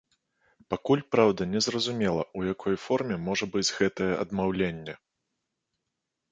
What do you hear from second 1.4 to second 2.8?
незразумела, у якой